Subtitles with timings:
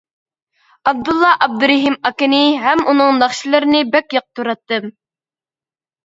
[0.91, 4.89] ئابدۇللا ئابدۇرېھىم ئاكىنى ھەم ئۇنىڭ ناخشىلىرىنى بەك ياقتۇراتتىم.